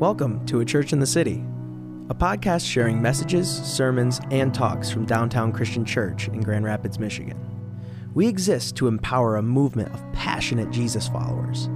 [0.00, 1.44] Welcome to A Church in the City,
[2.08, 7.38] a podcast sharing messages, sermons, and talks from Downtown Christian Church in Grand Rapids, Michigan.
[8.14, 11.68] We exist to empower a movement of passionate Jesus followers.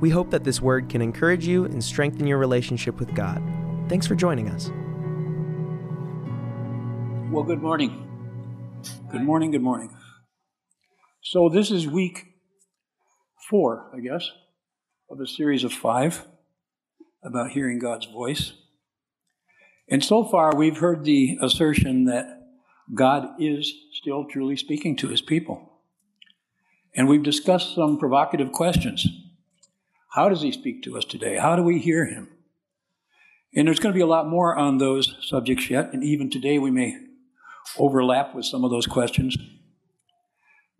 [0.00, 3.42] We hope that this word can encourage you and strengthen your relationship with God.
[3.90, 4.70] Thanks for joining us.
[7.30, 8.08] Well, good morning.
[9.12, 9.94] Good morning, good morning.
[11.20, 12.28] So, this is week
[13.50, 14.26] four, I guess,
[15.10, 16.24] of a series of five
[17.22, 18.52] about hearing God's voice.
[19.88, 22.26] And so far, we've heard the assertion that
[22.94, 25.80] God is still truly speaking to his people.
[26.94, 29.06] And we've discussed some provocative questions.
[30.10, 31.36] How does he speak to us today?
[31.36, 32.28] How do we hear him?
[33.54, 36.58] And there's going to be a lot more on those subjects yet, and even today
[36.58, 36.98] we may
[37.78, 39.36] overlap with some of those questions.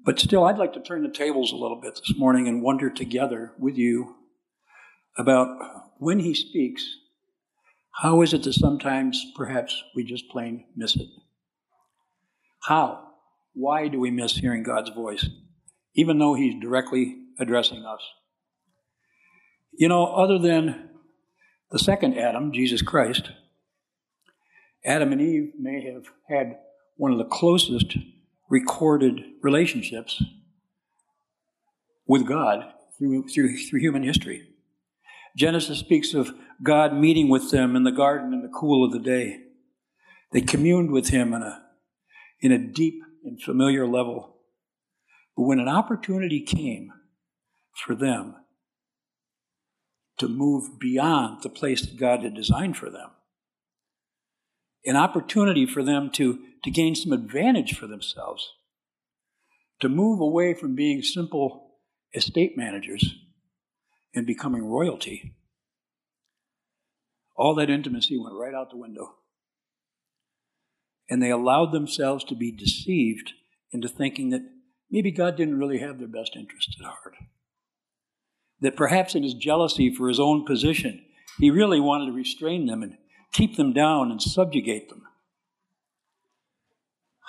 [0.05, 2.91] But still, I'd like to turn the tables a little bit this morning and wonder
[2.91, 4.17] together with you
[5.17, 6.97] about when he speaks,
[8.03, 11.09] how is it that sometimes perhaps we just plain miss it?
[12.63, 13.05] How?
[13.55, 15.29] Why do we miss hearing God's voice,
[15.95, 18.01] even though he's directly addressing us?
[19.73, 20.91] You know, other than
[21.71, 23.31] the second Adam, Jesus Christ,
[24.85, 26.59] Adam and Eve may have had
[26.97, 27.97] one of the closest
[28.49, 30.23] recorded relationships
[32.07, 34.49] with God through, through, through human history.
[35.39, 38.99] Genesis speaks of God meeting with them in the garden in the cool of the
[38.99, 39.39] day.
[40.33, 41.63] They communed with him in a,
[42.41, 44.35] in a deep and familiar level.
[45.37, 46.93] But when an opportunity came
[47.73, 48.35] for them
[50.19, 53.11] to move beyond the place that God had designed for them,
[54.85, 58.55] an opportunity for them to, to gain some advantage for themselves,
[59.79, 61.77] to move away from being simple
[62.13, 63.15] estate managers
[64.19, 65.37] and becoming royalty,
[67.37, 69.15] all that intimacy went right out the window.
[71.09, 73.33] And they allowed themselves to be deceived
[73.71, 74.43] into thinking that
[74.91, 77.15] maybe God didn't really have their best interest at heart.
[78.61, 81.05] That perhaps in his jealousy for his own position,
[81.39, 82.99] he really wanted to restrain them and
[83.33, 85.03] keep them down and subjugate them.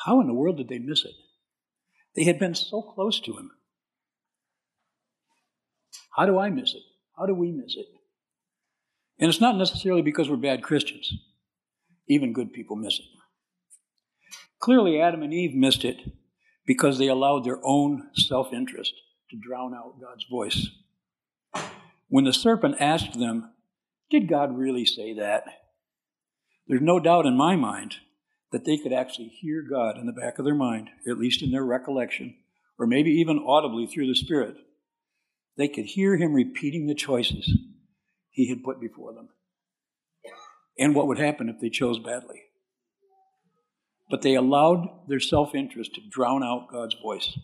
[0.06, 1.14] How in the world did they miss it?
[2.16, 3.52] They had been so close to him.
[6.16, 6.82] How do I miss it?
[7.18, 7.86] How do we miss it?
[9.20, 11.12] And it's not necessarily because we're bad Christians.
[12.08, 13.06] Even good people miss it.
[14.60, 15.98] Clearly, Adam and Eve missed it
[16.66, 18.94] because they allowed their own self interest
[19.30, 20.70] to drown out God's voice.
[22.08, 23.52] When the serpent asked them,
[24.10, 25.44] Did God really say that?
[26.68, 27.96] There's no doubt in my mind
[28.52, 31.52] that they could actually hear God in the back of their mind, at least in
[31.52, 32.36] their recollection,
[32.78, 34.56] or maybe even audibly through the Spirit.
[35.60, 37.52] They could hear him repeating the choices
[38.30, 39.28] he had put before them
[40.80, 42.44] and what would happen if they chose badly.
[44.10, 47.38] But they allowed their self interest to drown out God's voice.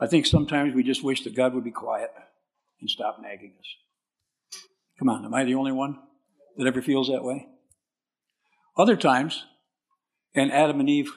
[0.00, 2.10] I think sometimes we just wish that God would be quiet
[2.80, 4.58] and stop nagging us.
[4.98, 6.00] Come on, am I the only one
[6.56, 7.46] that ever feels that way?
[8.76, 9.44] Other times,
[10.34, 11.12] and Adam and Eve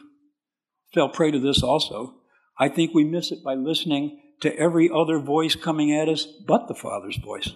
[0.93, 2.17] fell prey to this also,
[2.59, 6.67] I think we miss it by listening to every other voice coming at us but
[6.67, 7.49] the Father's voice.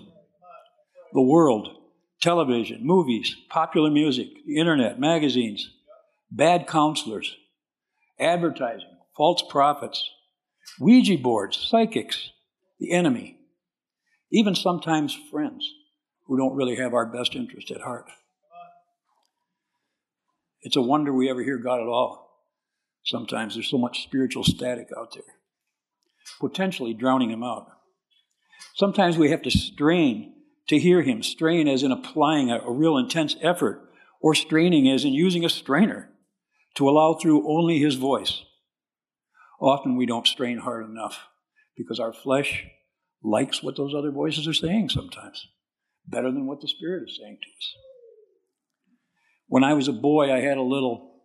[1.13, 1.69] The world,
[2.21, 5.69] television, movies, popular music, the internet, magazines,
[6.31, 7.35] bad counselors,
[8.19, 10.09] advertising, false prophets,
[10.79, 12.29] Ouija boards, psychics,
[12.79, 13.37] the enemy,
[14.31, 15.69] even sometimes friends
[16.27, 18.05] who don't really have our best interest at heart.
[20.61, 22.29] It's a wonder we ever hear God at all.
[23.03, 25.38] Sometimes there's so much spiritual static out there
[26.39, 27.67] potentially drowning him out.
[28.75, 30.33] Sometimes we have to strain
[30.67, 33.89] to hear him, strain as in applying a, a real intense effort,
[34.21, 36.09] or straining as in using a strainer
[36.75, 38.43] to allow through only his voice.
[39.59, 41.27] Often we don't strain hard enough
[41.75, 42.65] because our flesh
[43.23, 45.47] likes what those other voices are saying sometimes,
[46.05, 47.73] better than what the Spirit is saying to us.
[49.47, 51.23] When I was a boy, I had a little,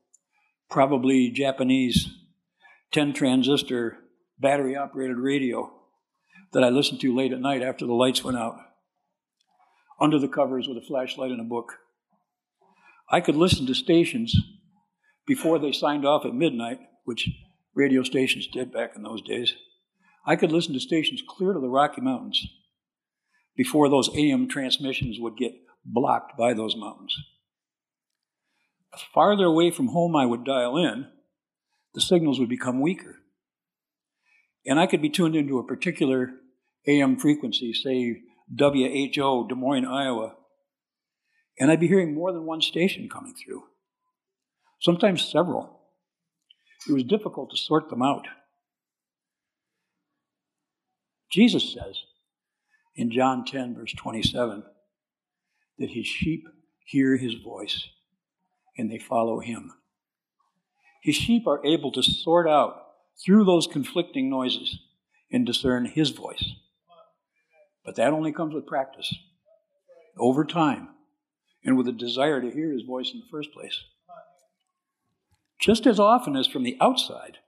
[0.71, 2.09] probably Japanese
[2.93, 3.99] 10 transistor
[4.39, 5.73] battery operated radio
[6.53, 8.57] that I listened to late at night after the lights went out,
[10.01, 11.75] under the covers with a flashlight and a book.
[13.11, 14.35] I could listen to stations
[15.27, 17.29] before they signed off at midnight, which
[17.75, 19.55] radio stations did back in those days.
[20.27, 22.47] I could listen to stations clear to the Rocky Mountains
[23.57, 25.53] before those AM transmissions would get
[25.85, 27.17] blocked by those mountains.
[28.93, 31.09] The farther away from home I would dial in,
[31.95, 33.21] the signals would become weaker.
[34.67, 36.31] And I could be tuned into a particular
[36.87, 38.23] AM frequency, say
[38.59, 40.37] WHO, Des Moines, Iowa,
[41.59, 43.65] and I'd be hearing more than one station coming through,
[44.81, 45.81] sometimes several.
[46.89, 48.27] It was difficult to sort them out.
[51.31, 52.03] Jesus says
[52.95, 54.63] in John 10, verse 27,
[55.79, 56.45] that his sheep
[56.85, 57.89] hear his voice
[58.77, 59.73] and they follow him.
[61.03, 62.84] His sheep are able to sort out
[63.23, 64.79] through those conflicting noises
[65.31, 66.55] and discern his voice.
[67.85, 69.15] But that only comes with practice,
[70.19, 70.89] over time,
[71.65, 73.85] and with a desire to hear his voice in the first place.
[75.61, 77.39] Just as often as from the outside,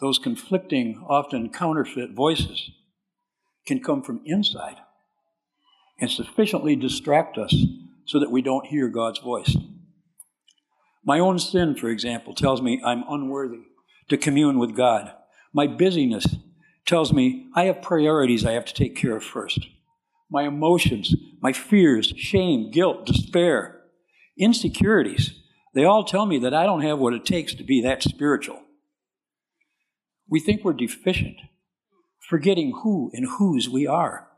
[0.00, 2.70] those conflicting, often counterfeit voices
[3.66, 4.76] can come from inside
[5.98, 7.54] and sufficiently distract us
[8.04, 9.56] so that we don't hear God's voice.
[11.04, 13.62] My own sin, for example, tells me I'm unworthy
[14.08, 15.12] to commune with God.
[15.52, 16.36] My busyness
[16.86, 19.66] tells me I have priorities I have to take care of first.
[20.30, 23.80] My emotions, my fears, shame, guilt, despair,
[24.38, 25.40] insecurities,
[25.74, 28.62] they all tell me that I don't have what it takes to be that spiritual.
[30.28, 31.36] We think we're deficient,
[32.28, 34.28] forgetting who and whose we are,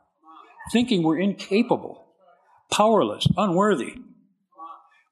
[0.71, 2.13] thinking we're incapable,
[2.71, 3.95] powerless, unworthy.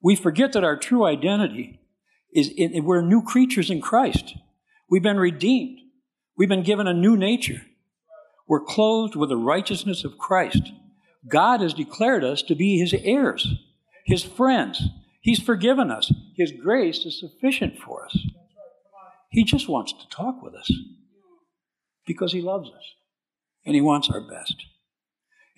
[0.01, 1.79] We forget that our true identity
[2.33, 4.35] is in, we're new creatures in Christ.
[4.89, 5.79] We've been redeemed.
[6.37, 7.61] We've been given a new nature.
[8.47, 10.71] We're clothed with the righteousness of Christ.
[11.27, 13.55] God has declared us to be his heirs,
[14.05, 14.83] his friends.
[15.19, 16.13] He's forgiven us.
[16.35, 18.17] His grace is sufficient for us.
[19.29, 20.71] He just wants to talk with us
[22.05, 22.93] because He loves us
[23.65, 24.55] and He wants our best.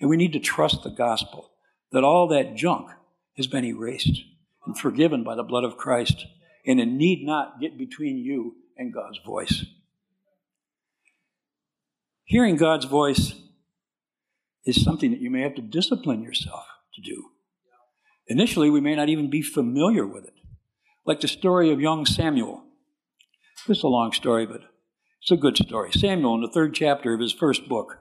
[0.00, 1.52] And we need to trust the gospel
[1.92, 2.90] that all that junk
[3.36, 4.20] has been erased
[4.66, 6.26] and forgiven by the blood of Christ,
[6.66, 9.66] and it need not get between you and God's voice.
[12.24, 13.34] Hearing God's voice
[14.64, 17.26] is something that you may have to discipline yourself to do.
[18.26, 20.34] Initially, we may not even be familiar with it.
[21.04, 22.64] Like the story of young Samuel.
[23.68, 24.62] This is a long story, but
[25.20, 25.92] it's a good story.
[25.92, 27.98] Samuel, in the third chapter of his first book,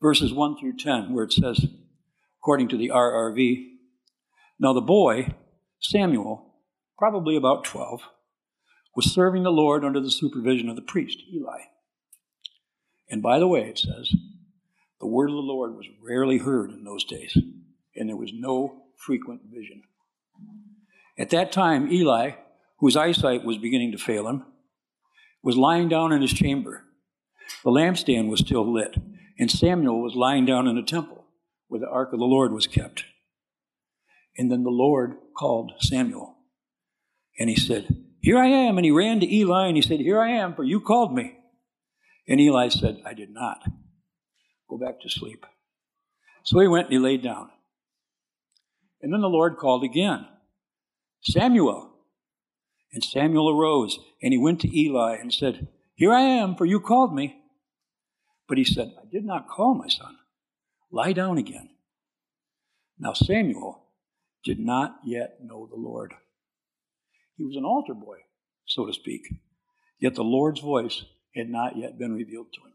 [0.00, 1.66] verses 1 through 10, where it says,
[2.40, 3.66] according to the RRV,
[4.58, 5.34] Now the boy,
[5.80, 6.54] Samuel,
[6.96, 8.00] probably about 12,
[8.96, 11.58] was serving the Lord under the supervision of the priest, Eli.
[13.08, 14.12] And by the way, it says,
[14.98, 17.36] the word of the Lord was rarely heard in those days,
[17.94, 19.82] and there was no frequent vision.
[21.18, 22.32] At that time, Eli,
[22.78, 24.44] whose eyesight was beginning to fail him,
[25.42, 26.84] was lying down in his chamber.
[27.62, 28.96] The lampstand was still lit,
[29.38, 31.26] and Samuel was lying down in the temple
[31.68, 33.04] where the ark of the Lord was kept.
[34.38, 36.38] And then the Lord called Samuel.
[37.38, 38.76] And he said, Here I am.
[38.76, 41.38] And he ran to Eli and he said, Here I am, for you called me.
[42.26, 43.62] And Eli said, I did not.
[44.68, 45.46] Go back to sleep.
[46.42, 47.50] So he went and he laid down.
[49.00, 50.26] And then the Lord called again
[51.22, 51.92] Samuel.
[52.92, 56.80] And Samuel arose and he went to Eli and said, Here I am, for you
[56.80, 57.36] called me.
[58.48, 60.16] But he said, I did not call my son.
[60.90, 61.68] Lie down again.
[62.98, 63.84] Now Samuel
[64.42, 66.14] did not yet know the Lord.
[67.36, 68.18] He was an altar boy,
[68.66, 69.22] so to speak.
[69.98, 71.04] Yet the Lord's voice
[71.34, 72.72] had not yet been revealed to him.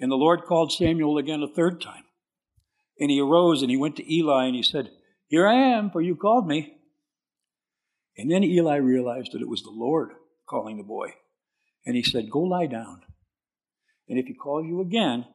[0.00, 2.04] And the Lord called Samuel again a third time.
[2.98, 4.90] And he arose and he went to Eli and he said,
[5.28, 6.74] Here I am, for you called me.
[8.16, 10.10] And then Eli realized that it was the Lord
[10.48, 11.14] calling the boy.
[11.86, 13.02] And he said, Go lie down.
[14.08, 15.26] And if he calls you again,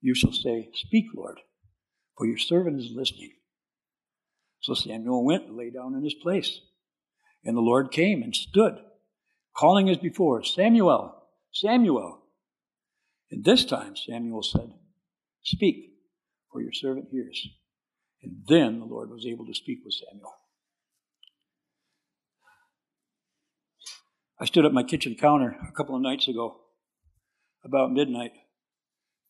[0.00, 1.38] you shall say, Speak, Lord,
[2.16, 3.32] for your servant is listening.
[4.62, 6.60] So Samuel went and lay down in his place.
[7.44, 8.76] And the Lord came and stood,
[9.56, 11.14] calling as before, Samuel,
[11.52, 12.22] Samuel.
[13.30, 14.72] And this time Samuel said,
[15.42, 15.90] Speak,
[16.52, 17.48] for your servant hears.
[18.22, 20.32] And then the Lord was able to speak with Samuel.
[24.40, 26.56] I stood at my kitchen counter a couple of nights ago,
[27.64, 28.32] about midnight,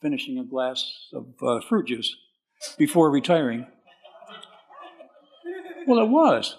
[0.01, 2.15] finishing a glass of uh, fruit juice
[2.79, 3.67] before retiring.
[5.93, 6.57] Well, it was.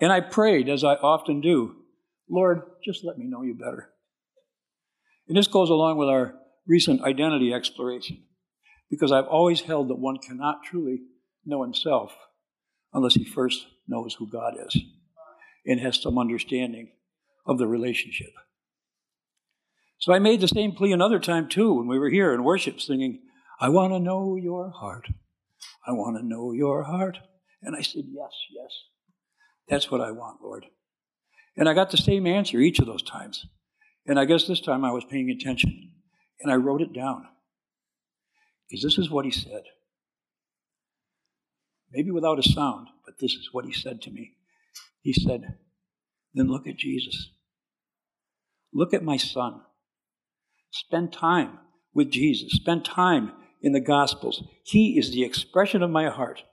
[0.00, 1.74] And I prayed, as I often do,
[2.30, 3.90] Lord, just let me know you better.
[5.26, 8.22] And this goes along with our recent identity exploration,
[8.88, 11.00] because I've always held that one cannot truly
[11.44, 12.12] know himself
[12.92, 14.80] unless he first knows who God is
[15.66, 16.90] and has some understanding
[17.46, 18.30] of the relationship.
[19.98, 22.80] So I made the same plea another time too when we were here in worship
[22.80, 23.22] singing,
[23.58, 25.08] I want to know your heart.
[25.86, 27.18] I want to know your heart.
[27.62, 28.70] And I said, Yes, yes.
[29.68, 30.66] That's what I want, Lord.
[31.56, 33.46] And I got the same answer each of those times.
[34.06, 35.92] And I guess this time I was paying attention.
[36.40, 37.26] And I wrote it down.
[38.68, 39.62] Because this is what he said.
[41.92, 44.32] Maybe without a sound, but this is what he said to me.
[45.02, 45.54] He said,
[46.34, 47.30] Then look at Jesus.
[48.72, 49.62] Look at my son.
[50.70, 51.58] Spend time
[51.94, 52.52] with Jesus.
[52.52, 53.32] Spend time
[53.66, 54.44] in the Gospels.
[54.62, 56.44] He is the expression of my heart.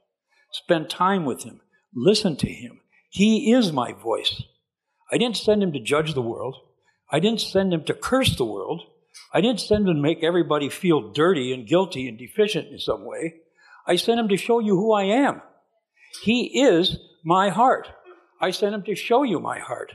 [0.51, 1.61] Spend time with him.
[1.95, 2.81] Listen to him.
[3.11, 4.41] He is my voice.
[5.11, 6.57] I didn't send him to judge the world.
[7.11, 8.81] I didn't send him to curse the world.
[9.31, 13.05] I didn't send him to make everybody feel dirty and guilty and deficient in some
[13.05, 13.35] way.
[13.85, 15.43] I sent him to show you who I am.
[16.23, 17.89] He is my heart.
[18.41, 19.93] I sent him to show you my heart.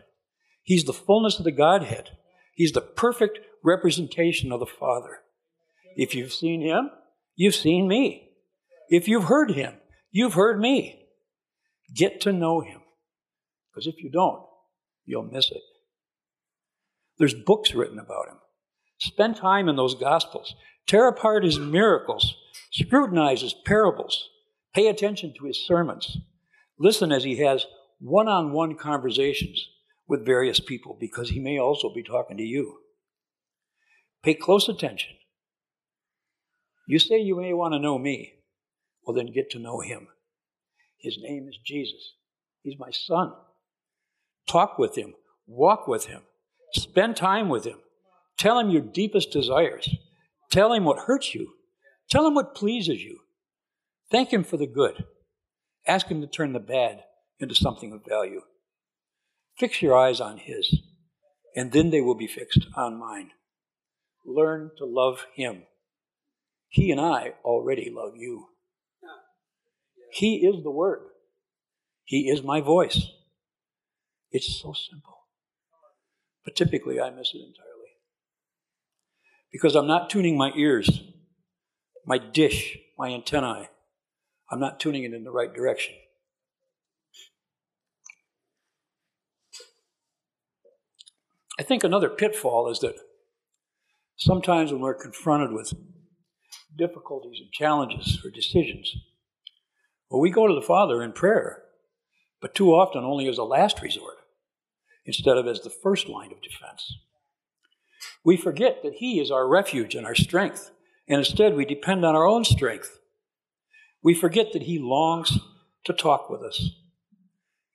[0.62, 2.10] He's the fullness of the Godhead.
[2.54, 5.18] He's the perfect representation of the Father.
[5.96, 6.90] If you've seen him,
[7.38, 8.30] you've seen me.
[8.90, 9.75] If you've heard him,
[10.11, 11.07] you've heard me.
[11.95, 12.83] Get to know him.
[13.71, 14.42] Because if you don't,
[15.07, 15.62] you'll miss it.
[17.18, 18.38] There's books written about him.
[18.99, 20.54] Spend time in those Gospels.
[20.87, 22.35] Tear apart his miracles.
[22.73, 24.28] Scrutinize his parables.
[24.75, 26.18] Pay attention to his sermons.
[26.78, 27.66] Listen as he has
[28.00, 29.68] one on one conversations
[30.09, 32.78] with various people because he may also be talking to you.
[34.23, 35.11] Pay close attention.
[36.88, 38.33] You say you may want to know me.
[39.02, 40.09] Well, then get to know him.
[40.97, 42.14] His name is Jesus.
[42.62, 43.33] He's my son.
[44.49, 45.14] Talk with him,
[45.47, 46.23] walk with him,
[46.73, 47.76] spend time with him.
[48.38, 49.95] Tell him your deepest desires.
[50.50, 51.52] Tell him what hurts you.
[52.09, 53.18] Tell him what pleases you.
[54.11, 55.04] Thank him for the good.
[55.87, 57.04] Ask him to turn the bad
[57.38, 58.40] into something of value.
[59.59, 60.83] Fix your eyes on His,
[61.54, 63.33] and then they will be fixed on mine.
[64.25, 65.64] Learn to love Him.
[66.68, 68.48] He and I already love you.
[70.12, 71.00] He is the Word,
[72.04, 73.08] He is my voice.
[74.30, 75.18] It's so simple.
[76.44, 77.68] But typically I miss it entirely.
[79.50, 81.02] Because I'm not tuning my ears,
[82.04, 83.68] my dish, my antennae.
[84.50, 85.94] I'm not tuning it in the right direction.
[91.58, 92.94] I think another pitfall is that
[94.16, 95.72] sometimes when we're confronted with
[96.76, 98.94] difficulties and challenges or decisions,
[100.10, 101.62] well, we go to the Father in prayer,
[102.40, 104.18] but too often only as a last resort
[105.04, 106.98] instead of as the first line of defense.
[108.25, 110.70] We forget that He is our refuge and our strength,
[111.08, 112.98] and instead we depend on our own strength.
[114.02, 115.38] We forget that He longs
[115.84, 116.70] to talk with us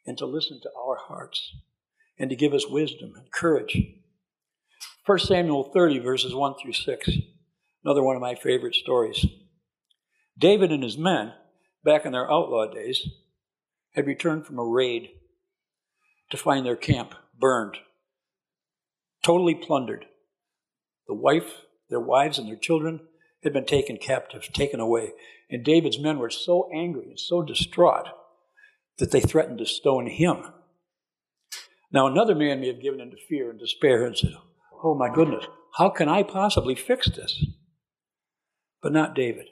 [0.05, 1.55] and to listen to our hearts
[2.17, 3.77] and to give us wisdom and courage.
[5.05, 7.09] 1 Samuel 30, verses 1 through 6,
[7.83, 9.25] another one of my favorite stories.
[10.37, 11.33] David and his men,
[11.83, 13.07] back in their outlaw days,
[13.95, 15.09] had returned from a raid
[16.31, 17.77] to find their camp burned,
[19.23, 20.05] totally plundered.
[21.07, 23.01] The wife, their wives, and their children
[23.43, 25.11] had been taken captive, taken away.
[25.49, 28.07] And David's men were so angry and so distraught
[28.97, 30.45] that they threatened to stone him
[31.93, 34.33] now, another man may have given into fear and despair and said,
[34.83, 35.45] Oh my goodness,
[35.77, 37.45] how can I possibly fix this?
[38.83, 39.47] But not David.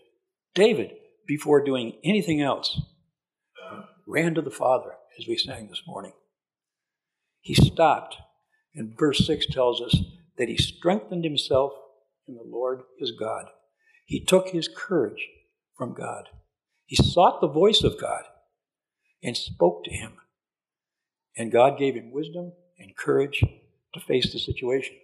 [0.54, 0.92] David,
[1.26, 2.82] before doing anything else,
[4.06, 6.12] ran to the Father, as we sang this morning.
[7.40, 8.18] He stopped,
[8.76, 9.96] and verse 6 tells us
[10.38, 11.72] that he strengthened himself
[12.28, 13.46] in the Lord his God.
[14.06, 15.30] He took his courage
[15.78, 16.26] from God.
[16.86, 18.24] He sought the voice of God
[19.24, 20.18] and spoke to him.
[21.38, 23.42] And God gave him wisdom and courage
[23.94, 24.98] to face the situation.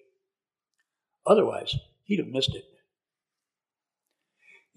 [1.25, 2.65] Otherwise, he'd have missed it.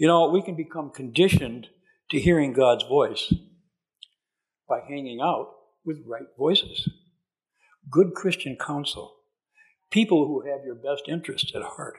[0.01, 1.67] You know, we can become conditioned
[2.09, 3.35] to hearing God's voice
[4.67, 5.49] by hanging out
[5.85, 6.89] with right voices,
[7.91, 9.13] good Christian counsel,
[9.91, 11.99] people who have your best interests at heart,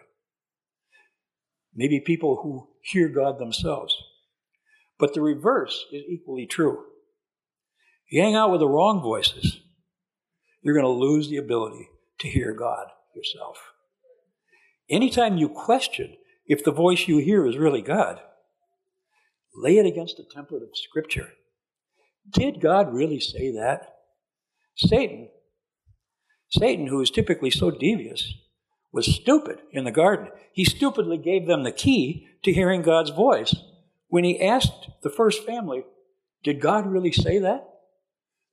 [1.75, 3.95] maybe people who hear God themselves.
[4.97, 6.83] But the reverse is equally true.
[8.09, 9.59] You hang out with the wrong voices,
[10.63, 11.87] you're going to lose the ability
[12.21, 13.57] to hear God yourself.
[14.89, 16.15] Anytime you question
[16.51, 18.19] if the voice you hear is really God,
[19.55, 21.29] lay it against the template of Scripture.
[22.29, 23.95] Did God really say that?
[24.75, 25.29] Satan,
[26.49, 28.33] Satan, who is typically so devious,
[28.91, 30.27] was stupid in the garden.
[30.51, 33.55] He stupidly gave them the key to hearing God's voice
[34.09, 35.85] when he asked the first family,
[36.43, 37.65] Did God really say that?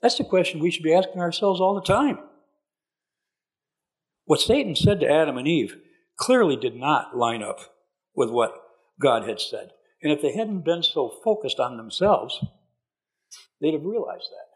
[0.00, 2.20] That's the question we should be asking ourselves all the time.
[4.24, 5.78] What Satan said to Adam and Eve
[6.16, 7.74] clearly did not line up
[8.18, 8.52] with what
[9.00, 9.70] God had said.
[10.02, 12.44] And if they hadn't been so focused on themselves,
[13.60, 14.48] they'd have realized that.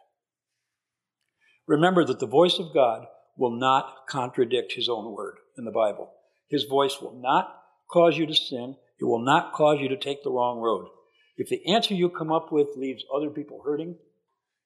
[1.69, 3.07] Remember that the voice of God
[3.39, 6.13] will not contradict his own word in the Bible.
[6.49, 7.57] His voice will not
[7.89, 8.75] cause you to sin.
[9.01, 10.89] It will not cause you to take the wrong road.
[11.37, 13.95] If the answer you come up with leaves other people hurting,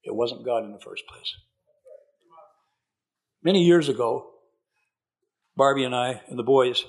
[0.05, 1.35] it wasn't God in the first place.
[3.43, 4.31] Many years ago,
[5.55, 6.87] Barbie and I and the boys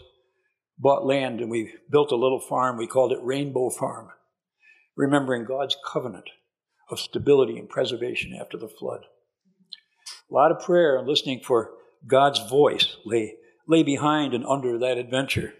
[0.77, 2.77] bought land and we built a little farm.
[2.77, 4.10] We called it Rainbow Farm,
[4.96, 6.29] remembering God's covenant
[6.89, 9.01] of stability and preservation after the flood.
[10.29, 11.72] A lot of prayer and listening for
[12.05, 13.36] God's voice lay,
[13.67, 15.53] lay behind and under that adventure.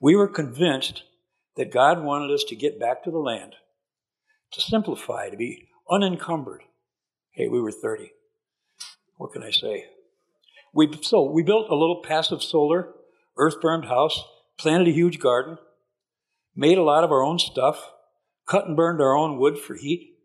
[0.00, 1.02] We were convinced
[1.56, 3.54] that God wanted us to get back to the land,
[4.52, 6.62] to simplify, to be unencumbered.
[7.32, 8.12] Hey, we were 30.
[9.16, 9.86] What can I say?
[10.72, 12.88] We, so we built a little passive solar,
[13.36, 14.22] earth bermed house,
[14.58, 15.58] planted a huge garden,
[16.54, 17.90] made a lot of our own stuff,
[18.46, 20.16] cut and burned our own wood for heat.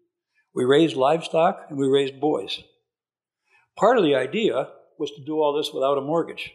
[0.54, 2.64] We raised livestock and we raised boys.
[3.78, 6.52] Part of the idea was to do all this without a mortgage,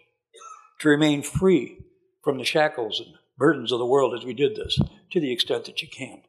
[0.81, 1.79] to remain free
[2.23, 4.79] from the shackles and burdens of the world as we did this,
[5.11, 6.23] to the extent that you can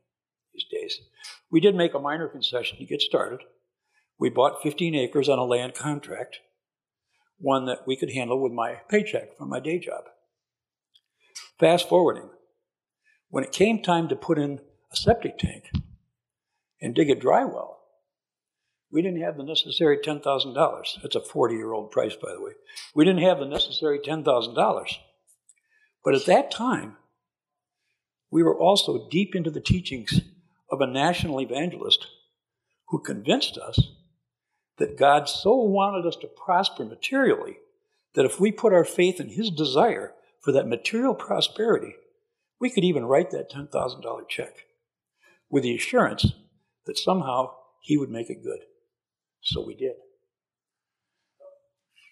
[0.53, 0.99] these days.
[1.51, 3.41] We did make a minor concession to get started.
[4.17, 6.39] We bought 15 acres on a land contract,
[7.37, 10.05] one that we could handle with my paycheck from my day job.
[11.59, 12.29] Fast forwarding,
[13.29, 14.59] when it came time to put in
[14.91, 15.71] a septic tank
[16.81, 17.79] and dig a dry well,
[18.91, 21.01] we didn't have the necessary $10,000.
[21.01, 22.51] That's a 40 year old price, by the way.
[22.93, 24.85] We didn't have the necessary $10,000.
[26.03, 26.97] But at that time,
[28.29, 30.21] we were also deep into the teachings
[30.69, 32.07] of a national evangelist
[32.89, 33.79] who convinced us
[34.77, 37.57] that God so wanted us to prosper materially
[38.13, 40.13] that if we put our faith in His desire
[40.45, 41.95] for that material prosperity,
[42.61, 44.53] we could even write that $10,000 check
[45.49, 46.33] with the assurance
[46.85, 47.49] that somehow
[47.81, 48.59] He would make it good.
[49.41, 49.93] So we did.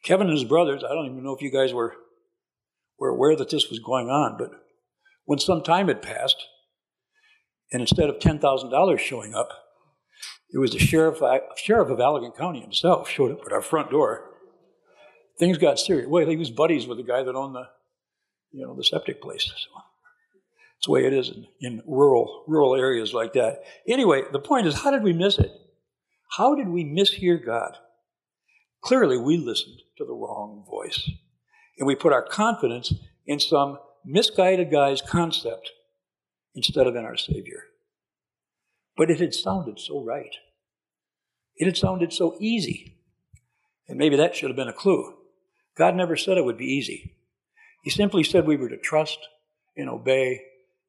[0.03, 1.95] Kevin and his brothers, I don't even know if you guys were,
[2.99, 4.51] were aware that this was going on, but
[5.25, 6.43] when some time had passed,
[7.71, 9.49] and instead of $10,000 showing up,
[10.51, 11.19] it was the sheriff,
[11.55, 14.29] sheriff of Allegan County himself showed up at our front door.
[15.39, 16.07] Things got serious.
[16.07, 17.67] Well, he was buddies with the guy that owned the,
[18.53, 19.43] you know, the septic place.
[19.45, 19.51] So
[20.77, 23.63] it's the way it is in, in rural rural areas like that.
[23.87, 25.51] Anyway, the point is, how did we miss it?
[26.37, 27.77] How did we mishear God?
[28.81, 31.09] Clearly, we listened to the wrong voice,
[31.77, 32.93] and we put our confidence
[33.25, 35.71] in some misguided guy's concept
[36.53, 37.63] instead of in our Savior.
[38.97, 40.35] But it had sounded so right.
[41.55, 42.97] It had sounded so easy.
[43.87, 45.13] And maybe that should have been a clue.
[45.77, 47.15] God never said it would be easy.
[47.83, 49.19] He simply said we were to trust
[49.77, 50.41] and obey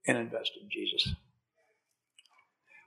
[0.06, 1.14] and invest in Jesus.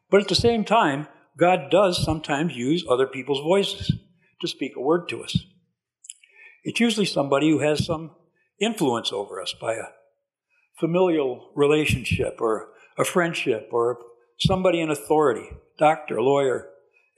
[0.10, 3.92] But at the same time, God does sometimes use other people's voices
[4.42, 5.38] to speak a word to us.
[6.64, 8.12] It's usually somebody who has some
[8.60, 9.92] influence over us by a
[10.80, 14.00] familial relationship or a friendship or
[14.40, 16.70] somebody in authority, doctor, lawyer,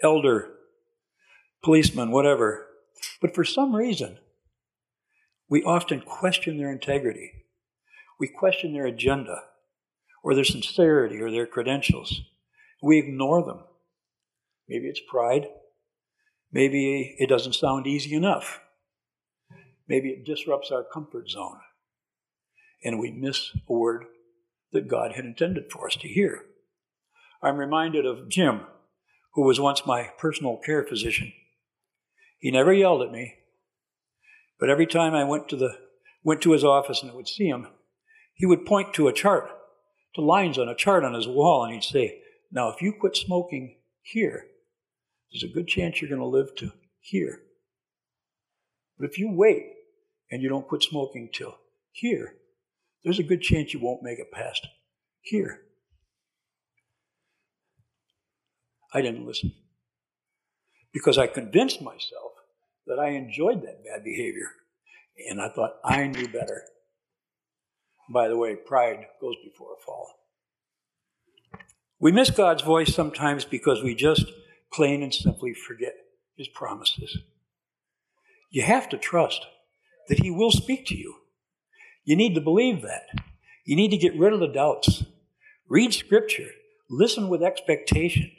[0.02, 0.56] elder,
[1.64, 2.66] policeman, whatever.
[3.22, 4.18] But for some reason,
[5.50, 7.32] we often question their integrity.
[8.20, 9.44] We question their agenda
[10.24, 12.22] or their sincerity or their credentials.
[12.82, 13.64] We ignore them.
[14.68, 15.48] Maybe it's pride.
[16.52, 18.60] Maybe it doesn't sound easy enough.
[19.88, 21.60] Maybe it disrupts our comfort zone.
[22.84, 24.06] And we miss a word
[24.72, 26.46] that God had intended for us to hear.
[27.42, 28.62] I'm reminded of Jim,
[29.34, 31.34] who was once my personal care physician.
[32.38, 33.36] He never yelled at me,
[34.60, 35.78] but every time I went to the
[36.24, 37.68] went to his office and I would see him,
[38.34, 39.50] he would point to a chart,
[40.16, 43.16] to lines on a chart on his wall, and he'd say, "Now, if you quit
[43.16, 44.48] smoking here,
[45.32, 47.44] there's a good chance you're going to live to here.
[48.98, 49.74] But if you wait
[50.30, 51.58] and you don't quit smoking till
[51.92, 52.36] here,
[53.04, 54.68] there's a good chance you won't make it past
[55.22, 55.66] here."
[58.94, 59.54] I didn't listen
[60.92, 62.29] because I convinced myself
[62.90, 64.52] that I enjoyed that bad behavior.
[65.30, 66.64] And I thought I knew better.
[68.12, 70.08] By the way, pride goes before a fall.
[72.00, 74.26] We miss God's voice sometimes because we just
[74.74, 75.94] plain and simply forget
[76.36, 77.18] his promises.
[78.50, 79.46] You have to trust
[80.08, 81.16] that he will speak to you.
[82.04, 83.08] You need to believe that.
[83.66, 85.04] You need to get rid of the doubts.
[85.68, 86.50] Read scripture.
[86.90, 88.32] Listen with expectation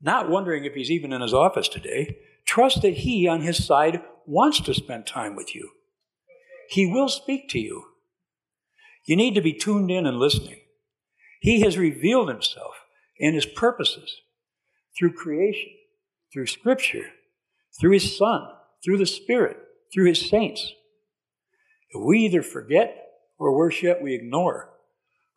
[0.00, 2.18] not wondering if he's even in his office today.
[2.46, 5.70] Trust that he, on his side, wants to spend time with you.
[6.68, 7.84] He will speak to you.
[9.04, 10.60] You need to be tuned in and listening.
[11.40, 12.74] He has revealed himself
[13.20, 14.20] and his purposes
[14.98, 15.70] through creation,
[16.32, 17.10] through scripture,
[17.78, 18.48] through his son,
[18.84, 19.58] through the spirit,
[19.92, 20.72] through his saints.
[21.90, 23.02] If we either forget
[23.38, 24.70] Or worse yet, we ignore.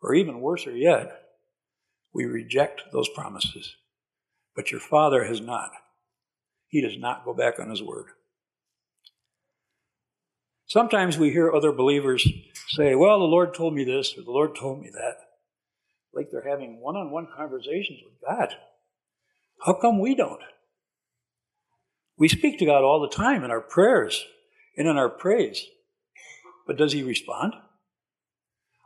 [0.02, 1.20] Or even worser yet,
[2.14, 3.76] we reject those promises.
[4.56, 5.70] But your Father has not.
[6.70, 8.06] He does not go back on His word.
[10.66, 12.26] Sometimes we hear other believers
[12.68, 15.16] say, Well, the Lord told me this, or the Lord told me that.
[16.14, 18.54] Like they're having one on one conversations with God.
[19.64, 20.40] How come we don't?
[22.16, 24.24] We speak to God all the time in our prayers
[24.76, 25.66] and in our praise.
[26.68, 27.54] But does He respond?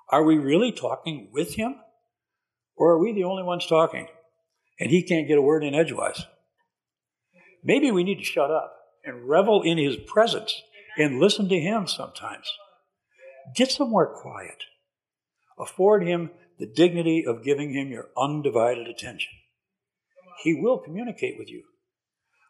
[0.09, 1.77] Are we really talking with Him?
[2.77, 4.09] Or are we the only ones talking
[4.81, 6.25] and He can't get a word in edgewise?
[7.65, 10.63] Maybe we need to shut up and revel in His presence
[10.99, 12.47] and listen to Him sometimes.
[13.55, 14.65] Get somewhere quiet.
[15.59, 19.33] Afford Him the dignity of giving Him your undivided attention.
[20.43, 21.63] He will communicate with you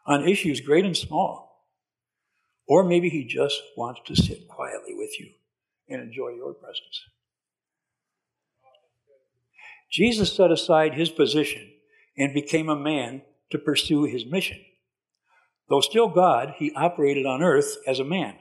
[0.05, 1.65] on issues great and small.
[2.67, 5.29] Or maybe He just wants to sit quietly with you
[5.87, 7.05] and enjoy your presence.
[9.91, 11.71] Jesus set aside his position
[12.17, 14.57] and became a man to pursue his mission.
[15.69, 18.35] Though still God, he operated on earth as a man,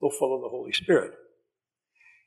[0.00, 1.12] though full of the Holy Spirit.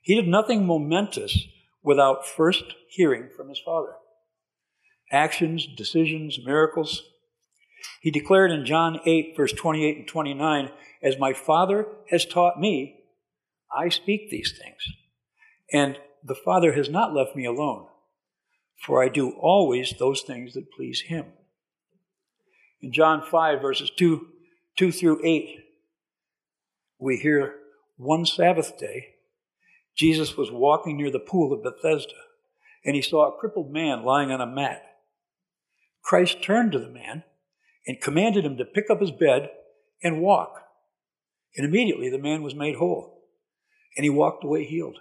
[0.02, 1.46] He did nothing momentous
[1.82, 3.94] without first hearing from his Father.
[5.10, 7.02] Actions, decisions, miracles.
[8.02, 10.70] He declared in John 8, verse 28 and 29,
[11.02, 13.00] As my Father has taught me,
[13.74, 14.82] I speak these things.
[15.72, 17.86] And the Father has not left me alone,
[18.84, 21.26] for I do always those things that please him.
[22.80, 24.26] In John 5, verses 2,
[24.76, 25.58] 2 through 8,
[26.98, 27.56] we hear
[27.96, 29.14] one Sabbath day,
[29.96, 32.14] Jesus was walking near the pool of Bethesda,
[32.84, 34.82] and he saw a crippled man lying on a mat.
[36.02, 37.24] Christ turned to the man
[37.86, 39.50] and commanded him to pick up his bed
[40.02, 40.62] and walk.
[41.56, 43.24] And immediately the man was made whole,
[43.96, 44.98] and he walked away healed.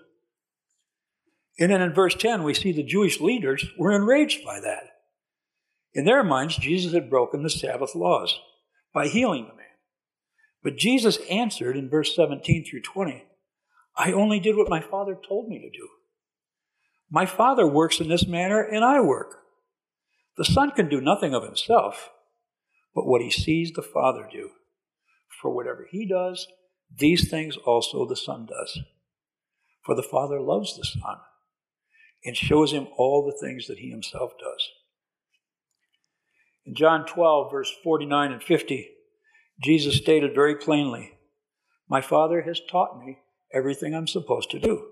[1.60, 4.97] And then in verse 10, we see the Jewish leaders were enraged by that.
[5.98, 8.40] In their minds, Jesus had broken the Sabbath laws
[8.94, 9.66] by healing the man.
[10.64, 13.24] But Jesus answered in verse 17 through 20
[13.98, 15.90] I only did what my Father told me to do.
[17.10, 19.40] My Father works in this manner, and I work.
[20.38, 22.12] The Son can do nothing of himself,
[22.94, 24.52] but what he sees the Father do.
[25.42, 26.48] For whatever he does,
[26.96, 28.82] these things also the Son does.
[29.84, 31.18] For the Father loves the Son
[32.24, 34.70] and shows him all the things that he himself does.
[36.68, 38.90] In John 12, verse 49 and 50,
[39.64, 41.14] Jesus stated very plainly,
[41.90, 43.20] My Father has taught me
[43.54, 44.90] everything I'm supposed to do.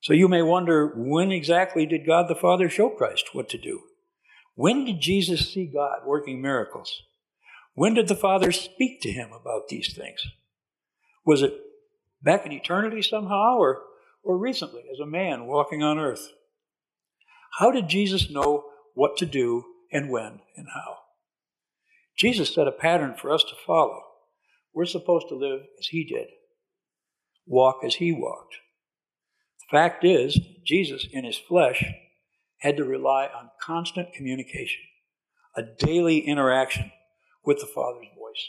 [0.00, 3.82] So you may wonder, when exactly did God the Father show Christ what to do?
[4.54, 7.02] When did Jesus see God working miracles?
[7.74, 10.22] When did the Father speak to him about these things?
[11.26, 11.52] Was it
[12.22, 13.82] back in eternity somehow, or
[14.22, 16.32] or recently as a man walking on earth?
[17.58, 20.98] How did Jesus know what to do and when and how?
[22.16, 24.02] Jesus set a pattern for us to follow.
[24.74, 26.28] We're supposed to live as he did,
[27.46, 28.56] walk as he walked.
[29.60, 31.84] The fact is, Jesus in his flesh
[32.58, 34.82] had to rely on constant communication,
[35.56, 36.90] a daily interaction
[37.44, 38.48] with the Father's voice.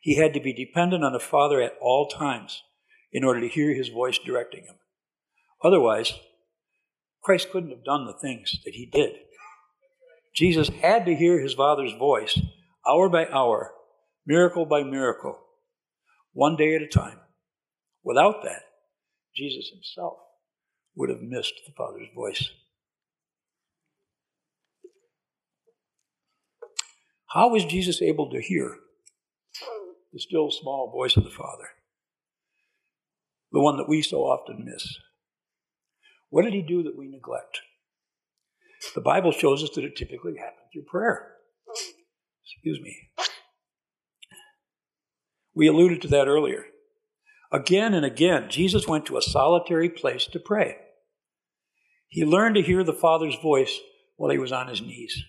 [0.00, 2.62] He had to be dependent on the Father at all times
[3.12, 4.76] in order to hear his voice directing him.
[5.62, 6.14] Otherwise,
[7.22, 9.12] Christ couldn't have done the things that he did.
[10.34, 12.40] Jesus had to hear his Father's voice
[12.88, 13.72] hour by hour,
[14.26, 15.38] miracle by miracle,
[16.32, 17.18] one day at a time.
[18.02, 18.62] Without that,
[19.36, 20.14] Jesus himself
[20.96, 22.50] would have missed the Father's voice.
[27.28, 28.76] How was Jesus able to hear
[30.12, 31.68] the still small voice of the Father?
[33.52, 34.96] the one that we so often miss.
[36.30, 37.60] What did he do that we neglect?
[38.94, 41.36] The Bible shows us that it typically happens through prayer.
[42.44, 42.96] Excuse me.
[45.54, 46.66] We alluded to that earlier.
[47.50, 50.76] Again and again, Jesus went to a solitary place to pray.
[52.08, 53.78] He learned to hear the Father's voice
[54.16, 55.22] while he was on his knees.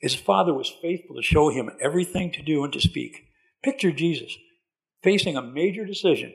[0.00, 3.26] His Father was faithful to show him everything to do and to speak.
[3.62, 4.36] Picture Jesus
[5.02, 6.34] facing a major decision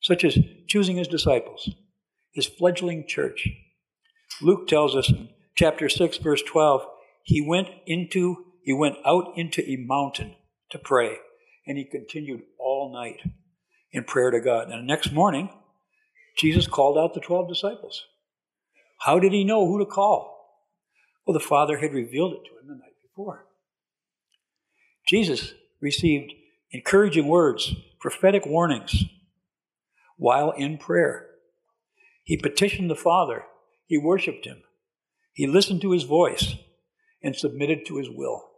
[0.00, 1.70] such as choosing his disciples,
[2.32, 3.48] his fledgling church.
[4.42, 6.86] Luke tells us in chapter 6, verse 12,
[7.22, 10.36] he went into he went out into a mountain
[10.70, 11.18] to pray,
[11.66, 13.20] and he continued all night
[13.92, 14.70] in prayer to God.
[14.70, 15.50] And the next morning,
[16.38, 18.06] Jesus called out the 12 disciples.
[19.00, 20.34] How did he know who to call?
[21.26, 23.46] Well, the Father had revealed it to him the night before.
[25.06, 26.32] Jesus received
[26.70, 29.04] encouraging words, prophetic warnings,
[30.16, 31.28] while in prayer.
[32.24, 33.44] He petitioned the Father,
[33.86, 34.62] he worshiped him,
[35.32, 36.54] he listened to his voice,
[37.22, 38.50] and submitted to his will.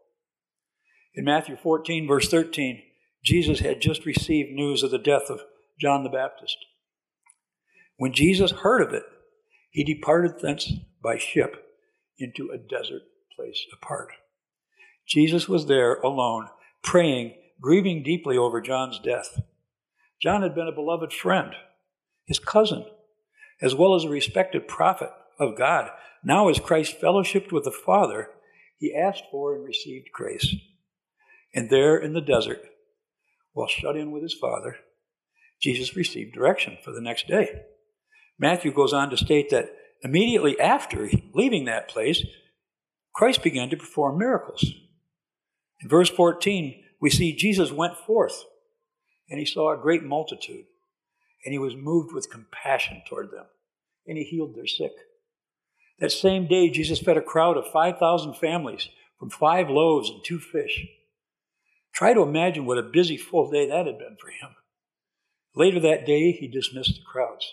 [1.14, 2.82] In Matthew 14, verse 13,
[3.24, 5.40] Jesus had just received news of the death of
[5.80, 6.56] John the Baptist.
[7.96, 9.04] When Jesus heard of it,
[9.70, 11.66] he departed thence by ship
[12.18, 13.02] into a desert
[13.34, 14.08] place apart.
[15.06, 16.48] Jesus was there alone,
[16.82, 19.40] praying, grieving deeply over John's death.
[20.20, 21.52] John had been a beloved friend,
[22.26, 22.84] his cousin,
[23.60, 25.90] as well as a respected prophet of God.
[26.24, 28.30] Now, as Christ fellowshipped with the Father,
[28.78, 30.54] he asked for and received grace.
[31.54, 32.62] And there in the desert,
[33.52, 34.76] while shut in with his Father,
[35.60, 37.62] Jesus received direction for the next day.
[38.38, 39.70] Matthew goes on to state that
[40.02, 42.24] immediately after leaving that place,
[43.14, 44.64] Christ began to perform miracles.
[45.80, 48.44] In verse 14, we see Jesus went forth
[49.30, 50.66] and he saw a great multitude
[51.44, 53.46] and he was moved with compassion toward them
[54.06, 54.92] and he healed their sick.
[55.98, 60.38] That same day, Jesus fed a crowd of 5,000 families from five loaves and two
[60.38, 60.86] fish.
[61.94, 64.54] Try to imagine what a busy, full day that had been for him.
[65.54, 67.50] Later that day, he dismissed the crowds.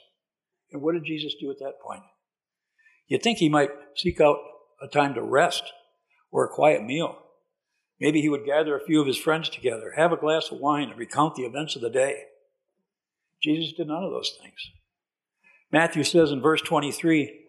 [0.71, 2.03] And what did Jesus do at that point?
[3.07, 4.39] You'd think he might seek out
[4.81, 5.63] a time to rest
[6.31, 7.17] or a quiet meal.
[8.01, 10.89] Maybe he would gather a few of his friends together, have a glass of wine,
[10.89, 12.23] and recount the events of the day.
[13.43, 14.71] Jesus did none of those things.
[15.71, 17.39] Matthew says in verse 23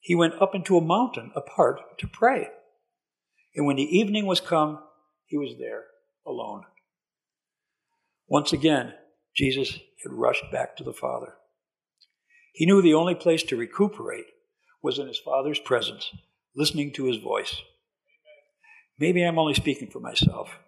[0.00, 2.48] he went up into a mountain apart to pray.
[3.54, 4.80] And when the evening was come,
[5.26, 5.84] he was there
[6.26, 6.64] alone.
[8.26, 8.94] Once again,
[9.34, 9.72] Jesus
[10.02, 11.34] had rushed back to the Father.
[12.52, 14.26] He knew the only place to recuperate
[14.82, 16.10] was in his Father's presence,
[16.56, 17.56] listening to his voice.
[18.98, 20.58] Maybe I'm only speaking for myself,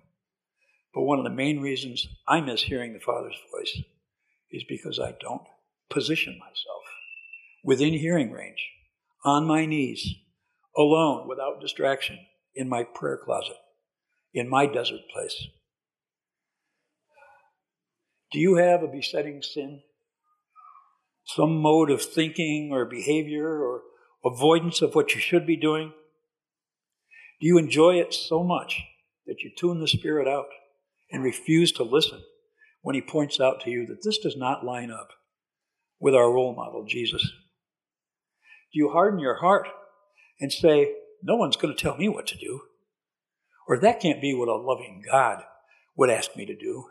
[0.94, 3.82] but one of the main reasons I miss hearing the Father's voice
[4.52, 5.42] is because I don't
[5.90, 6.82] position myself
[7.64, 8.68] within hearing range,
[9.24, 10.14] on my knees,
[10.76, 12.18] alone, without distraction,
[12.54, 13.56] in my prayer closet,
[14.34, 15.46] in my desert place.
[18.32, 19.82] Do you have a besetting sin?
[21.24, 23.82] Some mode of thinking or behavior or
[24.24, 25.92] avoidance of what you should be doing?
[27.40, 28.82] Do you enjoy it so much
[29.26, 30.46] that you tune the Spirit out
[31.10, 32.22] and refuse to listen
[32.82, 35.08] when He points out to you that this does not line up
[35.98, 37.22] with our role model, Jesus?
[37.22, 39.68] Do you harden your heart
[40.40, 40.92] and say,
[41.22, 42.62] No one's going to tell me what to do?
[43.68, 45.44] Or that can't be what a loving God
[45.96, 46.86] would ask me to do.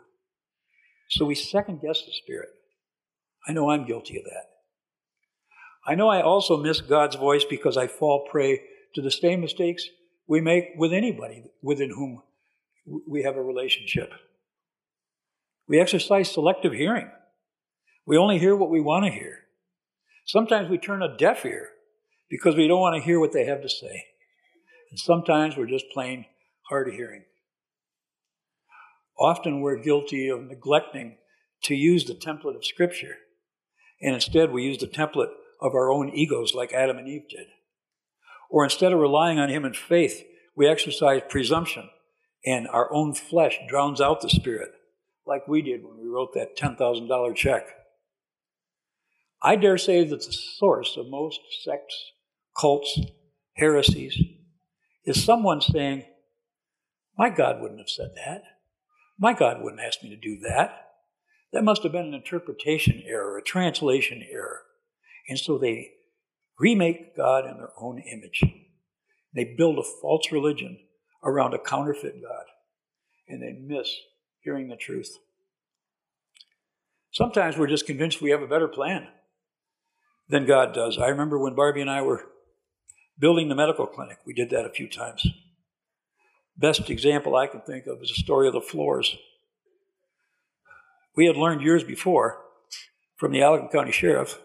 [1.10, 2.48] So we second guess the Spirit.
[3.46, 4.46] I know I'm guilty of that.
[5.86, 8.60] I know I also miss God's voice because I fall prey
[8.94, 9.84] to the same mistakes
[10.28, 12.22] we make with anybody within whom
[13.08, 14.12] we have a relationship.
[15.72, 17.10] We exercise selective hearing.
[18.04, 19.44] We only hear what we want to hear.
[20.26, 21.70] Sometimes we turn a deaf ear
[22.28, 24.04] because we don't want to hear what they have to say.
[24.90, 26.26] And sometimes we're just plain
[26.68, 27.24] hard of hearing.
[29.18, 31.16] Often we're guilty of neglecting
[31.62, 33.16] to use the template of Scripture,
[33.98, 37.46] and instead we use the template of our own egos like Adam and Eve did.
[38.50, 40.22] Or instead of relying on Him in faith,
[40.54, 41.88] we exercise presumption,
[42.44, 44.72] and our own flesh drowns out the Spirit,
[45.26, 47.66] like we did when we wrote that $10,000 check.
[49.42, 52.12] I dare say that the source of most sects,
[52.58, 53.00] cults,
[53.56, 54.18] heresies
[55.04, 56.04] is someone saying,
[57.18, 58.42] My God wouldn't have said that.
[59.18, 60.90] My God wouldn't ask me to do that.
[61.52, 64.62] That must have been an interpretation error, a translation error.
[65.28, 65.90] And so they
[66.58, 68.42] remake God in their own image.
[69.34, 70.78] They build a false religion
[71.22, 72.44] around a counterfeit God.
[73.28, 73.94] And they miss
[74.42, 75.18] hearing the truth.
[77.12, 79.08] Sometimes we're just convinced we have a better plan
[80.28, 80.98] than God does.
[80.98, 82.26] I remember when Barbie and I were
[83.18, 85.26] building the medical clinic, we did that a few times.
[86.56, 89.16] Best example I can think of is the story of the floors.
[91.14, 92.42] We had learned years before
[93.16, 94.38] from the Allegan County Sheriff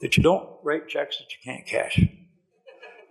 [0.00, 2.00] that you don't write checks that you can't cash.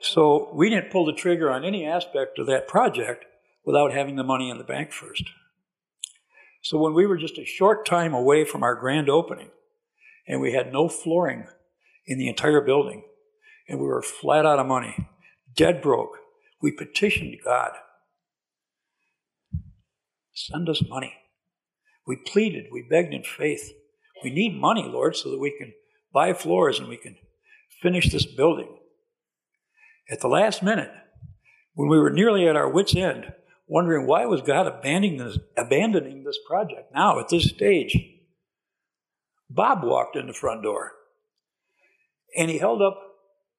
[0.01, 3.25] So we didn't pull the trigger on any aspect of that project
[3.63, 5.29] without having the money in the bank first.
[6.65, 9.51] So when we were just a short time away from our grand opening
[10.27, 11.45] and we had no flooring
[12.07, 13.03] in the entire building
[13.69, 15.07] and we were flat out of money,
[15.55, 16.17] dead broke,
[16.63, 17.73] we petitioned God
[20.33, 21.13] Send us money.
[22.05, 23.71] We pleaded, we begged in faith.
[24.23, 25.73] We need money, Lord, so that we can
[26.11, 27.15] buy floors and we can
[27.81, 28.75] finish this building.
[30.09, 30.91] At the last minute,
[31.75, 33.33] when we were nearly at our wits' end,
[33.67, 37.97] wondering why was God abandoning this, abandoning this project now at this stage,
[39.49, 40.93] Bob walked in the front door
[42.35, 42.99] and he held up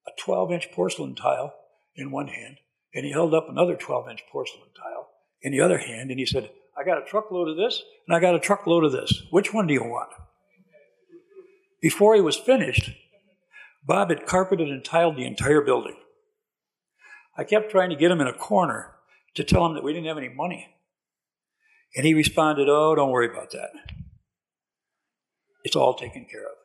[0.06, 1.54] a 12 inch porcelain tile
[1.94, 2.58] in one hand
[2.94, 5.08] and he held up another 12 inch porcelain tile
[5.42, 8.20] in the other hand and he said, I got a truckload of this and I
[8.20, 9.22] got a truckload of this.
[9.30, 10.10] Which one do you want?
[11.80, 12.90] Before he was finished,
[13.84, 15.96] Bob had carpeted and tiled the entire building.
[17.38, 18.95] I kept trying to get him in a corner
[19.36, 20.68] to tell him that we didn't have any money.
[21.94, 23.70] And he responded, Oh, don't worry about that.
[25.64, 26.56] It's all taken care of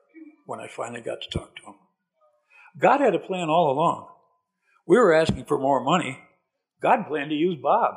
[0.46, 1.76] when I finally got to talk to him.
[2.80, 4.08] God had a plan all along.
[4.88, 6.20] We were asking for more money.
[6.82, 7.96] God planned to use Bob.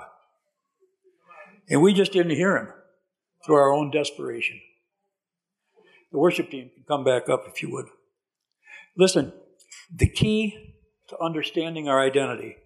[1.69, 2.69] And we just didn't hear him
[3.45, 4.61] through our own desperation.
[6.13, 7.87] The worship team can come back up if you would.
[8.97, 9.33] Listen,
[9.93, 10.75] the key
[11.09, 12.57] to understanding our identity,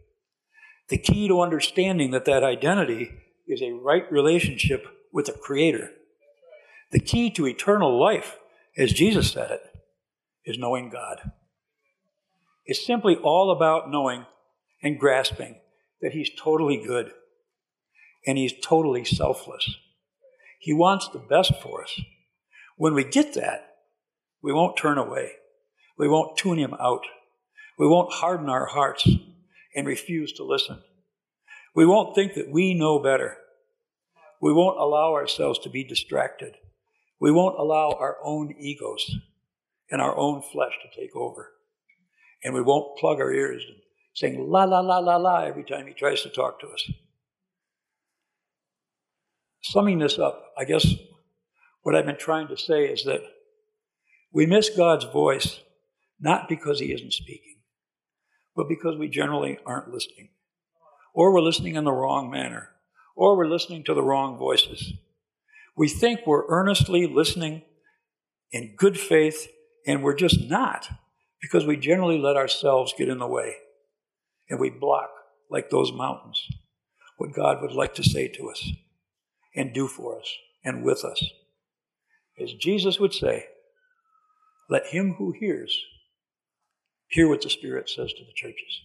[0.89, 3.11] the key to understanding that that identity
[3.47, 5.91] is a right relationship with the Creator,
[6.93, 8.39] the key to eternal life,
[8.77, 9.63] as Jesus said it,
[10.45, 11.33] is knowing God.
[12.65, 14.27] It's simply all about knowing
[14.83, 15.57] and grasping
[16.01, 17.11] that He's totally good
[18.27, 19.77] and He's totally selfless.
[20.61, 22.01] He wants the best for us.
[22.77, 23.77] When we get that,
[24.43, 25.33] we won't turn away.
[25.99, 27.03] We won't tune Him out.
[27.79, 29.09] We won't harden our hearts
[29.75, 30.83] and refuse to listen.
[31.75, 33.37] We won't think that we know better.
[34.41, 36.55] We won't allow ourselves to be distracted.
[37.21, 39.11] We won't allow our own egos
[39.91, 41.53] and our own flesh to take over.
[42.45, 43.77] And we won't plug our ears and
[44.15, 46.91] saying la la la la la every time he tries to talk to us.
[49.63, 50.87] Summing this up, I guess
[51.83, 53.23] what I've been trying to say is that
[54.33, 55.61] we miss God's voice
[56.21, 57.58] not because he isn't speaking,
[58.59, 60.31] but because we generally aren't listening.
[61.15, 62.71] Or we're listening in the wrong manner,
[63.15, 64.95] or we're listening to the wrong voices.
[65.77, 67.63] We think we're earnestly listening
[68.51, 69.47] in good faith,
[69.87, 70.89] and we're just not
[71.41, 73.55] because we generally let ourselves get in the way
[74.51, 75.11] and we block,
[75.49, 76.45] like those mountains,
[77.17, 78.73] what God would like to say to us
[79.55, 81.23] and do for us and with us.
[82.43, 83.47] As Jesus would say,
[84.69, 85.81] let him who hears
[87.09, 88.83] hear what the Spirit says to the churches.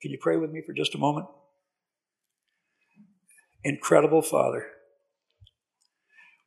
[0.00, 1.26] Can you pray with me for just a moment?
[3.62, 4.66] Incredible Father,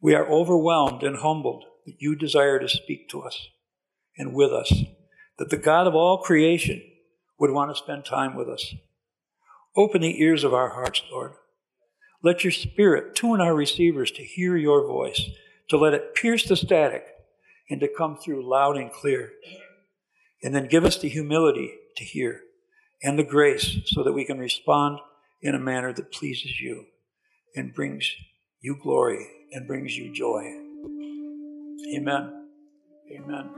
[0.02, 3.50] we are overwhelmed and humbled that you desire to speak to us
[4.18, 4.74] and with us,
[5.38, 6.82] that the God of all creation
[7.40, 8.74] would want to spend time with us.
[9.76, 11.34] Open the ears of our hearts, Lord.
[12.24, 15.30] Let your spirit tune our receivers to hear your voice,
[15.70, 17.06] to let it pierce the static
[17.70, 19.32] and to come through loud and clear.
[20.44, 22.42] And then give us the humility to hear
[23.02, 25.00] and the grace so that we can respond
[25.42, 26.86] in a manner that pleases you
[27.56, 28.12] and brings
[28.62, 30.42] you glory and brings you joy.
[31.96, 32.48] Amen.
[33.12, 33.50] Amen.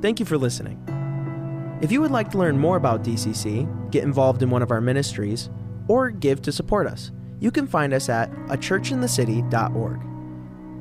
[0.00, 0.78] Thank you for listening.
[1.82, 4.80] If you would like to learn more about DCC, get involved in one of our
[4.80, 5.50] ministries,
[5.88, 10.07] or give to support us, you can find us at achurchinthecity.org.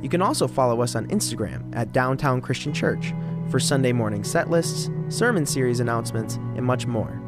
[0.02, 3.14] You can also follow us on Instagram at Downtown Christian Church
[3.50, 7.22] for Sunday morning set lists, sermon series announcements, and much more.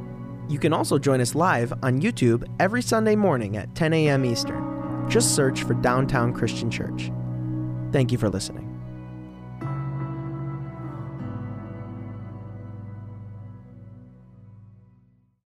[0.50, 4.26] You can also join us live on YouTube every Sunday morning at 10 a.m.
[4.26, 5.08] Eastern.
[5.10, 7.12] Just search for Downtown Christian Church.
[7.92, 8.69] Thank you for listening.